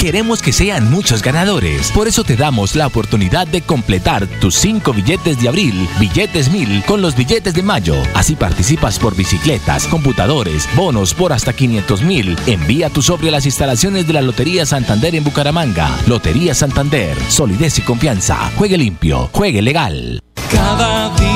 Queremos 0.00 0.40
que 0.40 0.52
sean 0.52 0.88
muchos 0.90 1.22
ganadores. 1.22 1.90
Por 1.90 2.06
eso 2.06 2.22
te 2.22 2.36
damos 2.36 2.76
la 2.76 2.86
oportunidad 2.86 3.46
de 3.46 3.62
completar 3.62 4.26
tus 4.40 4.54
cinco 4.54 4.92
billetes 4.92 5.40
de 5.40 5.48
abril, 5.48 5.88
billetes 5.98 6.50
mil, 6.50 6.84
con 6.84 7.02
los 7.02 7.16
billetes 7.16 7.54
de 7.54 7.62
mayo. 7.62 7.96
Así 8.14 8.36
participas 8.36 8.98
por 8.98 9.16
bicicletas, 9.16 9.86
computadores, 9.88 10.68
bonos 10.76 11.12
por 11.12 11.32
hasta 11.32 11.52
500 11.52 12.02
mil. 12.02 12.36
Envía 12.46 12.88
tu 12.88 13.02
sobre 13.02 13.28
a 13.28 13.32
las 13.32 13.46
instalaciones 13.46 14.06
de 14.06 14.12
la 14.12 14.22
Lotería 14.22 14.64
Santander 14.64 15.16
en 15.16 15.24
Bucaramanga. 15.24 15.90
Lotería 16.06 16.54
Santander. 16.54 17.16
Solidez 17.28 17.78
y 17.78 17.82
confianza. 17.82 18.52
Juegue 18.56 18.78
limpio. 18.78 19.28
Juegue 19.32 19.60
legal. 19.60 20.20
Cada 20.52 21.14
día 21.16 21.35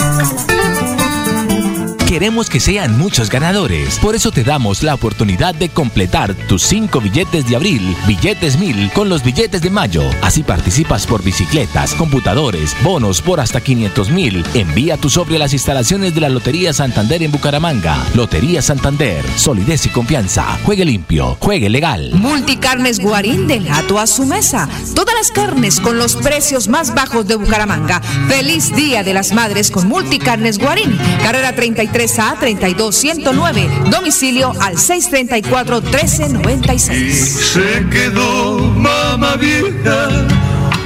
Queremos 2.11 2.49
que 2.49 2.59
sean 2.59 2.97
muchos 2.97 3.29
ganadores. 3.29 3.97
Por 3.99 4.15
eso 4.15 4.31
te 4.31 4.43
damos 4.43 4.83
la 4.83 4.93
oportunidad 4.95 5.55
de 5.55 5.69
completar 5.69 6.33
tus 6.33 6.61
cinco 6.61 6.99
billetes 6.99 7.47
de 7.47 7.55
abril, 7.55 7.95
billetes 8.05 8.59
mil, 8.59 8.91
con 8.91 9.07
los 9.07 9.23
billetes 9.23 9.61
de 9.61 9.69
mayo. 9.69 10.03
Así 10.21 10.43
participas 10.43 11.07
por 11.07 11.23
bicicletas, 11.23 11.93
computadores, 11.93 12.75
bonos 12.83 13.21
por 13.21 13.39
hasta 13.39 13.61
500 13.61 14.09
mil. 14.09 14.45
Envía 14.53 14.97
tu 14.97 15.09
sobre 15.09 15.37
a 15.37 15.39
las 15.39 15.53
instalaciones 15.53 16.13
de 16.13 16.19
la 16.19 16.27
Lotería 16.27 16.73
Santander 16.73 17.23
en 17.23 17.31
Bucaramanga. 17.31 18.05
Lotería 18.13 18.61
Santander. 18.61 19.23
Solidez 19.37 19.85
y 19.85 19.89
confianza. 19.89 20.59
Juegue 20.65 20.83
limpio. 20.83 21.37
Juegue 21.39 21.69
legal. 21.69 22.11
Multicarnes 22.15 22.99
Guarín 22.99 23.47
del 23.47 23.63
Gato 23.63 23.99
a 23.99 24.05
su 24.05 24.25
mesa. 24.25 24.67
Todas 24.95 25.15
las 25.15 25.31
carnes 25.31 25.79
con 25.79 25.97
los 25.97 26.17
precios 26.17 26.67
más 26.67 26.93
bajos 26.93 27.25
de 27.25 27.35
Bucaramanga. 27.35 28.01
Feliz 28.27 28.75
Día 28.75 29.01
de 29.01 29.13
las 29.13 29.31
Madres 29.31 29.71
con 29.71 29.87
Multicarnes 29.87 30.57
Guarín. 30.57 30.99
Carrera 31.23 31.55
33 31.55 32.00
a 32.01 32.35
32109. 32.35 33.69
Domicilio 33.91 34.53
al 34.59 34.75
634-1396. 34.75 37.11
Se 37.11 37.85
quedó 37.91 38.57
mamá 38.75 39.35
vieja, 39.35 40.09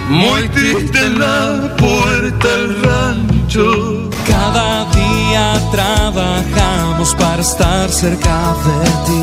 muy 0.10 0.50
triste 0.50 1.00
en 1.00 1.18
la 1.18 1.74
puerta 1.78 2.48
del 2.50 2.84
rancho. 2.84 4.10
Cada 4.28 4.92
día 4.92 5.58
trabajamos 5.72 7.16
para 7.16 7.42
estar 7.42 7.90
cerca 7.90 8.54
de 8.66 8.84
ti. 9.06 9.22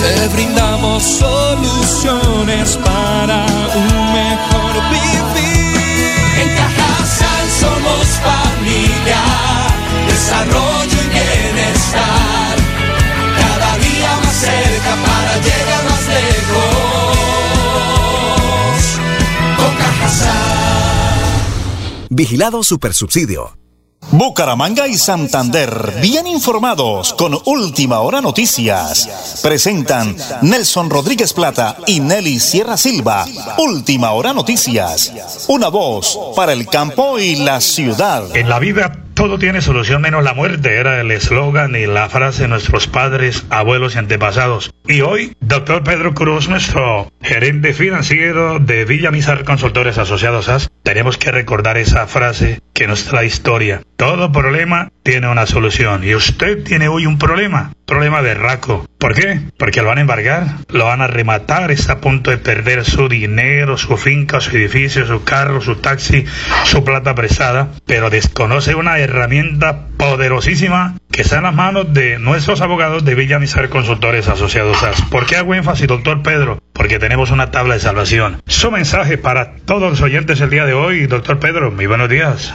te 0.00 0.28
brindamos 0.28 1.02
soluciones 1.02 2.78
para 2.78 3.44
un 3.76 4.14
mejor 4.14 4.72
vivir. 4.88 5.76
En 6.40 6.48
Cajasal 6.56 7.50
somos 7.60 8.06
desarrollo 10.44 10.92
y 10.92 11.08
bienestar. 11.08 12.56
Cada 13.36 13.78
día 13.78 14.16
más 14.22 14.36
cerca 14.36 14.96
para 15.04 15.36
llegar 15.38 15.84
más 15.84 16.06
lejos. 16.08 17.18
Con 19.56 19.74
Cajasal. 19.76 20.38
Vigilado 22.10 22.62
Supersubsidio. 22.62 23.56
Bucaramanga 24.12 24.88
y 24.88 24.96
Santander, 24.98 26.00
bien 26.02 26.26
informados 26.26 27.14
con 27.14 27.38
Última 27.44 28.00
Hora 28.00 28.20
Noticias. 28.20 29.40
Presentan 29.40 30.16
Nelson 30.42 30.90
Rodríguez 30.90 31.32
Plata 31.32 31.76
y 31.86 32.00
Nelly 32.00 32.40
Sierra 32.40 32.76
Silva. 32.76 33.24
Última 33.58 34.10
Hora 34.10 34.32
Noticias. 34.32 35.44
Una 35.46 35.68
voz 35.68 36.18
para 36.34 36.52
el 36.52 36.66
campo 36.66 37.20
y 37.20 37.36
la 37.36 37.60
ciudad. 37.60 38.34
En 38.34 38.48
la 38.48 38.58
vida 38.58 39.04
todo 39.20 39.38
tiene 39.38 39.60
solución 39.60 40.00
menos 40.00 40.24
la 40.24 40.32
muerte, 40.32 40.76
era 40.76 40.98
el 40.98 41.10
eslogan 41.10 41.76
y 41.76 41.84
la 41.84 42.08
frase 42.08 42.44
de 42.44 42.48
nuestros 42.48 42.86
padres, 42.86 43.44
abuelos 43.50 43.94
y 43.94 43.98
antepasados. 43.98 44.70
Y 44.88 45.02
hoy, 45.02 45.36
doctor 45.40 45.84
Pedro 45.84 46.14
Cruz, 46.14 46.48
nuestro 46.48 47.12
gerente 47.20 47.74
financiero 47.74 48.60
de 48.60 48.86
Villa 48.86 49.10
Mizar 49.10 49.44
Consultores 49.44 49.98
Asociados 49.98 50.48
AS, 50.48 50.70
tenemos 50.82 51.18
que 51.18 51.32
recordar 51.32 51.76
esa 51.76 52.06
frase 52.06 52.60
que 52.72 52.86
nos 52.86 53.04
trae 53.04 53.26
historia. 53.26 53.82
Todo 53.96 54.32
problema 54.32 54.88
tiene 55.02 55.28
una 55.28 55.44
solución 55.44 56.02
y 56.02 56.14
usted 56.14 56.64
tiene 56.64 56.88
hoy 56.88 57.04
un 57.04 57.18
problema, 57.18 57.74
problema 57.90 58.22
de 58.22 58.34
raco. 58.34 58.86
¿Por 58.98 59.14
qué? 59.14 59.40
Porque 59.58 59.82
lo 59.82 59.88
van 59.88 59.98
a 59.98 60.02
embargar, 60.02 60.44
lo 60.68 60.84
van 60.84 61.02
a 61.02 61.08
rematar, 61.08 61.72
está 61.72 61.94
a 61.94 62.00
punto 62.00 62.30
de 62.30 62.38
perder 62.38 62.84
su 62.84 63.08
dinero, 63.08 63.76
su 63.76 63.96
finca, 63.96 64.40
su 64.40 64.56
edificio, 64.56 65.04
su 65.06 65.24
carro, 65.24 65.60
su 65.60 65.76
taxi, 65.76 66.24
su 66.64 66.84
plata 66.84 67.16
prestada, 67.16 67.68
pero 67.86 68.08
desconoce 68.08 68.76
una 68.76 68.98
herramienta 68.98 69.88
poderosísima 69.96 70.94
que 71.10 71.22
está 71.22 71.38
en 71.38 71.42
las 71.42 71.54
manos 71.54 71.92
de 71.92 72.20
nuestros 72.20 72.60
abogados 72.60 73.04
de 73.04 73.16
Villa 73.16 73.40
Mizar 73.40 73.68
Consultores 73.68 74.28
Asociados 74.28 74.82
AS. 74.84 75.02
¿Por 75.10 75.26
qué 75.26 75.36
hago 75.36 75.54
énfasis, 75.54 75.88
doctor 75.88 76.22
Pedro? 76.22 76.58
Porque 76.72 77.00
tenemos 77.00 77.32
una 77.32 77.50
tabla 77.50 77.74
de 77.74 77.80
salvación. 77.80 78.40
Su 78.46 78.70
mensaje 78.70 79.18
para 79.18 79.56
todos 79.64 79.90
los 79.90 80.00
oyentes 80.00 80.40
el 80.40 80.50
día 80.50 80.64
de 80.64 80.74
hoy, 80.74 81.06
doctor 81.06 81.40
Pedro, 81.40 81.72
muy. 81.72 81.86
Buenos 81.86 82.08
días, 82.08 82.54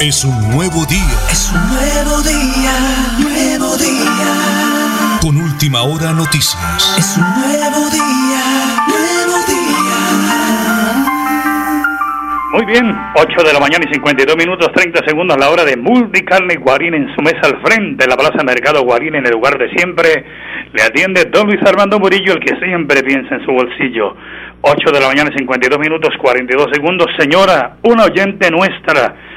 Es 0.00 0.24
un 0.24 0.50
nuevo 0.54 0.86
día. 0.86 1.18
Es 1.28 1.52
un 1.52 1.58
nuevo 1.74 2.22
día, 2.22 2.70
nuevo 3.18 3.76
día. 3.76 5.18
Con 5.20 5.36
Última 5.36 5.82
Hora 5.82 6.12
Noticias. 6.12 6.94
Es 6.96 7.18
un 7.18 7.24
nuevo 7.24 7.90
día, 7.90 8.78
nuevo 8.86 9.42
día. 9.48 9.98
Muy 12.52 12.64
bien, 12.66 12.96
8 13.16 13.42
de 13.42 13.52
la 13.52 13.58
mañana 13.58 13.86
y 13.90 13.92
52 13.92 14.36
minutos 14.36 14.70
30 14.72 15.04
segundos 15.04 15.36
la 15.36 15.50
hora 15.50 15.64
de 15.64 15.76
Multicarne 15.76 16.54
Guarín 16.58 16.94
en 16.94 17.12
su 17.16 17.20
mesa 17.20 17.40
al 17.42 17.60
frente 17.60 18.04
de 18.04 18.08
la 18.08 18.16
Plaza 18.16 18.44
Mercado 18.44 18.82
Guarín 18.84 19.16
en 19.16 19.26
el 19.26 19.32
lugar 19.32 19.58
de 19.58 19.68
siempre. 19.70 20.24
Le 20.74 20.82
atiende 20.84 21.24
don 21.24 21.48
Luis 21.48 21.60
Armando 21.66 21.98
Murillo, 21.98 22.34
el 22.34 22.40
que 22.40 22.54
siempre 22.64 23.02
piensa 23.02 23.34
en 23.34 23.44
su 23.44 23.50
bolsillo. 23.50 24.14
8 24.60 24.92
de 24.92 25.00
la 25.00 25.08
mañana 25.08 25.30
y 25.34 25.38
52 25.38 25.76
minutos 25.80 26.14
42 26.20 26.68
segundos. 26.72 27.08
Señora, 27.18 27.78
una 27.82 28.04
oyente 28.04 28.48
nuestra 28.52 29.27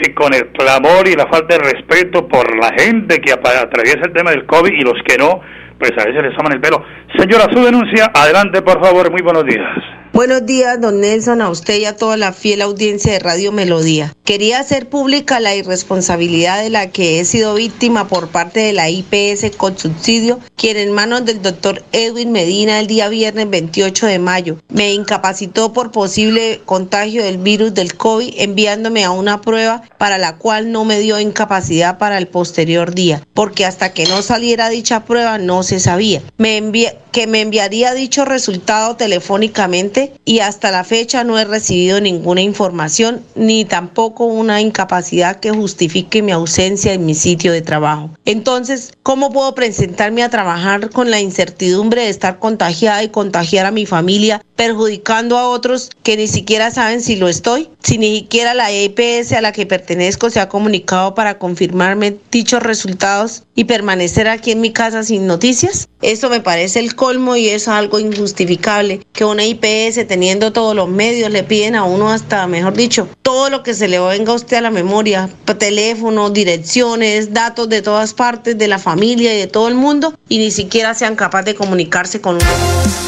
que 0.00 0.14
con 0.14 0.34
el 0.34 0.48
clamor 0.48 1.08
y 1.08 1.14
la 1.14 1.26
falta 1.26 1.56
de 1.56 1.72
respeto 1.72 2.26
por 2.28 2.56
la 2.56 2.70
gente 2.78 3.20
que 3.20 3.32
atraviesa 3.32 4.06
el 4.06 4.12
tema 4.12 4.30
del 4.30 4.46
COVID 4.46 4.72
y 4.72 4.82
los 4.82 5.00
que 5.04 5.16
no, 5.16 5.40
pues 5.78 5.92
a 5.92 6.04
veces 6.04 6.22
les 6.22 6.36
toman 6.36 6.52
el 6.52 6.60
pelo. 6.60 6.84
Señora, 7.16 7.46
su 7.52 7.64
denuncia, 7.64 8.10
adelante 8.14 8.62
por 8.62 8.82
favor, 8.82 9.10
muy 9.10 9.22
buenos 9.22 9.44
días. 9.44 9.87
Buenos 10.18 10.44
días, 10.46 10.80
don 10.80 11.00
Nelson, 11.00 11.40
a 11.42 11.48
usted 11.48 11.78
y 11.78 11.84
a 11.84 11.96
toda 11.96 12.16
la 12.16 12.32
fiel 12.32 12.60
audiencia 12.62 13.12
de 13.12 13.20
Radio 13.20 13.52
Melodía. 13.52 14.16
Quería 14.24 14.58
hacer 14.58 14.88
pública 14.88 15.38
la 15.38 15.54
irresponsabilidad 15.54 16.60
de 16.60 16.70
la 16.70 16.90
que 16.90 17.20
he 17.20 17.24
sido 17.24 17.54
víctima 17.54 18.08
por 18.08 18.26
parte 18.26 18.58
de 18.58 18.72
la 18.72 18.90
IPS 18.90 19.56
con 19.56 19.78
subsidio, 19.78 20.40
quien 20.56 20.76
en 20.76 20.90
manos 20.90 21.24
del 21.24 21.40
doctor 21.40 21.84
Edwin 21.92 22.32
Medina 22.32 22.80
el 22.80 22.88
día 22.88 23.08
viernes 23.08 23.48
28 23.48 24.06
de 24.06 24.18
mayo 24.18 24.58
me 24.68 24.92
incapacitó 24.92 25.72
por 25.72 25.92
posible 25.92 26.60
contagio 26.64 27.22
del 27.22 27.38
virus 27.38 27.72
del 27.72 27.94
COVID 27.94 28.34
enviándome 28.38 29.04
a 29.04 29.12
una 29.12 29.40
prueba 29.40 29.82
para 29.98 30.18
la 30.18 30.36
cual 30.36 30.72
no 30.72 30.84
me 30.84 30.98
dio 30.98 31.20
incapacidad 31.20 31.96
para 31.96 32.18
el 32.18 32.26
posterior 32.26 32.92
día, 32.92 33.22
porque 33.34 33.64
hasta 33.64 33.92
que 33.92 34.06
no 34.06 34.22
saliera 34.22 34.68
dicha 34.68 35.04
prueba 35.04 35.38
no 35.38 35.62
se 35.62 35.78
sabía. 35.78 36.22
Me 36.38 36.58
que 37.12 37.26
me 37.26 37.40
enviaría 37.40 37.94
dicho 37.94 38.24
resultado 38.24 38.96
telefónicamente 38.96 40.07
y 40.24 40.40
hasta 40.40 40.70
la 40.70 40.84
fecha 40.84 41.24
no 41.24 41.38
he 41.38 41.44
recibido 41.44 42.00
ninguna 42.00 42.42
información 42.42 43.22
ni 43.34 43.64
tampoco 43.64 44.24
una 44.24 44.60
incapacidad 44.60 45.40
que 45.40 45.50
justifique 45.50 46.22
mi 46.22 46.32
ausencia 46.32 46.92
en 46.92 47.06
mi 47.06 47.14
sitio 47.14 47.52
de 47.52 47.62
trabajo. 47.62 48.10
Entonces, 48.24 48.92
¿cómo 49.02 49.32
puedo 49.32 49.54
presentarme 49.54 50.22
a 50.22 50.28
trabajar 50.28 50.90
con 50.90 51.10
la 51.10 51.20
incertidumbre 51.20 52.02
de 52.02 52.10
estar 52.10 52.38
contagiada 52.38 53.02
y 53.02 53.08
contagiar 53.08 53.66
a 53.66 53.70
mi 53.70 53.86
familia, 53.86 54.42
perjudicando 54.56 55.38
a 55.38 55.48
otros 55.48 55.90
que 56.02 56.16
ni 56.16 56.28
siquiera 56.28 56.70
saben 56.70 57.00
si 57.00 57.16
lo 57.16 57.28
estoy? 57.28 57.68
Si 57.82 57.98
ni 57.98 58.20
siquiera 58.20 58.54
la 58.54 58.70
EPS 58.70 59.32
a 59.32 59.40
la 59.40 59.52
que 59.52 59.66
pertenezco 59.66 60.30
se 60.30 60.40
ha 60.40 60.48
comunicado 60.48 61.14
para 61.14 61.38
confirmarme 61.38 62.16
dichos 62.30 62.62
resultados 62.62 63.44
y 63.54 63.64
permanecer 63.64 64.28
aquí 64.28 64.52
en 64.52 64.60
mi 64.60 64.72
casa 64.72 65.02
sin 65.02 65.26
noticias. 65.26 65.88
Eso 66.00 66.30
me 66.30 66.40
parece 66.40 66.78
el 66.78 66.94
colmo 66.94 67.36
y 67.36 67.48
es 67.48 67.66
algo 67.66 67.98
injustificable 67.98 69.00
que 69.12 69.24
una 69.24 69.44
IPS 69.44 69.97
teniendo 70.04 70.52
todos 70.52 70.74
los 70.74 70.88
medios 70.88 71.30
le 71.30 71.42
piden 71.42 71.76
a 71.76 71.84
uno 71.84 72.10
hasta, 72.10 72.46
mejor 72.46 72.74
dicho, 72.74 73.08
todo 73.22 73.50
lo 73.50 73.62
que 73.62 73.74
se 73.74 73.88
le 73.88 73.98
venga 73.98 74.32
a 74.32 74.36
usted 74.36 74.58
a 74.58 74.60
la 74.60 74.70
memoria, 74.70 75.28
teléfono, 75.58 76.30
direcciones, 76.30 77.32
datos 77.32 77.68
de 77.68 77.82
todas 77.82 78.14
partes 78.14 78.56
de 78.56 78.68
la 78.68 78.78
familia 78.78 79.34
y 79.34 79.38
de 79.38 79.46
todo 79.46 79.68
el 79.68 79.74
mundo 79.74 80.14
y 80.28 80.38
ni 80.38 80.50
siquiera 80.50 80.94
sean 80.94 81.16
capaces 81.16 81.46
de 81.46 81.54
comunicarse 81.54 82.20
con 82.20 82.36
uno. 82.36 83.07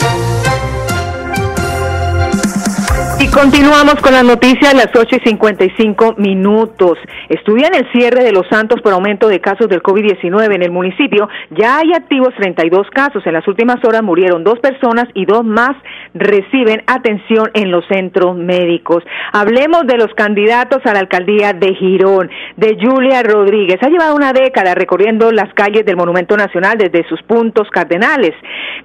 Continuamos 3.32 3.94
con 3.96 4.12
las 4.12 4.24
noticias 4.24 4.72
a 4.72 4.76
las 4.76 4.88
8 4.94 5.16
y 5.16 5.28
55 5.28 6.14
minutos. 6.18 6.98
Estudian 7.28 7.74
el 7.74 7.90
cierre 7.92 8.24
de 8.24 8.32
los 8.32 8.46
santos 8.48 8.80
por 8.82 8.92
aumento 8.92 9.28
de 9.28 9.40
casos 9.40 9.68
del 9.68 9.82
COVID-19 9.82 10.54
en 10.54 10.62
el 10.62 10.70
municipio. 10.70 11.28
Ya 11.50 11.78
hay 11.78 11.92
activos 11.92 12.34
32 12.36 12.88
casos. 12.90 13.24
En 13.26 13.34
las 13.34 13.46
últimas 13.46 13.84
horas 13.84 14.02
murieron 14.02 14.42
dos 14.42 14.58
personas 14.60 15.06
y 15.14 15.26
dos 15.26 15.44
más 15.44 15.76
reciben 16.14 16.82
atención 16.86 17.50
en 17.54 17.70
los 17.70 17.84
centros 17.86 18.36
médicos. 18.36 19.04
Hablemos 19.32 19.86
de 19.86 19.96
los 19.96 20.12
candidatos 20.14 20.80
a 20.84 20.92
la 20.92 21.00
alcaldía 21.00 21.52
de 21.52 21.74
Girón, 21.74 22.30
de 22.56 22.76
Julia 22.80 23.22
Rodríguez. 23.22 23.78
Ha 23.82 23.88
llevado 23.88 24.16
una 24.16 24.32
década 24.32 24.74
recorriendo 24.74 25.30
las 25.30 25.52
calles 25.54 25.84
del 25.84 25.96
Monumento 25.96 26.36
Nacional 26.36 26.78
desde 26.78 27.08
sus 27.08 27.22
puntos 27.22 27.68
cardinales, 27.70 28.32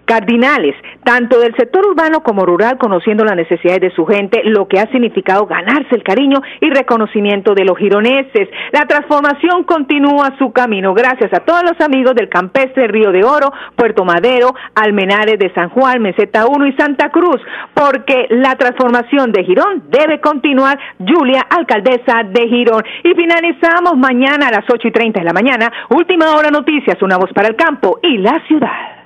cardinales, 0.05 0.75
tanto 1.03 1.39
del 1.39 1.55
sector 1.55 1.85
urbano 1.85 2.21
como 2.21 2.45
rural, 2.45 2.77
conociendo 2.77 3.23
las 3.23 3.35
necesidades 3.35 3.81
de 3.81 3.95
su 3.95 4.05
gente 4.05 4.34
lo 4.45 4.67
que 4.67 4.79
ha 4.79 4.91
significado 4.91 5.45
ganarse 5.45 5.95
el 5.95 6.03
cariño 6.03 6.41
y 6.61 6.69
reconocimiento 6.69 7.53
de 7.53 7.65
los 7.65 7.77
gironeses. 7.77 8.49
La 8.71 8.85
transformación 8.85 9.63
continúa 9.63 10.35
su 10.37 10.51
camino 10.51 10.93
gracias 10.93 11.33
a 11.33 11.39
todos 11.39 11.63
los 11.63 11.79
amigos 11.79 12.15
del 12.15 12.29
campestre 12.29 12.87
Río 12.87 13.11
de 13.11 13.23
Oro, 13.23 13.51
Puerto 13.75 14.05
Madero, 14.05 14.53
Almenares 14.75 15.39
de 15.39 15.53
San 15.53 15.69
Juan, 15.69 16.01
Meseta 16.01 16.47
1 16.47 16.67
y 16.67 16.73
Santa 16.73 17.09
Cruz, 17.09 17.41
porque 17.73 18.27
la 18.29 18.55
transformación 18.55 19.31
de 19.31 19.43
Girón 19.43 19.83
debe 19.89 20.19
continuar. 20.19 20.77
Julia, 20.99 21.45
alcaldesa 21.49 22.23
de 22.23 22.47
Girón. 22.47 22.83
Y 23.03 23.13
finalizamos 23.13 23.97
mañana 23.97 24.47
a 24.47 24.51
las 24.51 24.65
8 24.69 24.87
y 24.87 24.91
30 24.91 25.19
de 25.19 25.25
la 25.25 25.33
mañana. 25.33 25.71
Última 25.89 26.35
hora 26.35 26.49
noticias, 26.49 27.01
una 27.01 27.17
voz 27.17 27.31
para 27.33 27.47
el 27.47 27.55
campo 27.55 27.99
y 28.01 28.17
la 28.17 28.41
ciudad. 28.47 29.05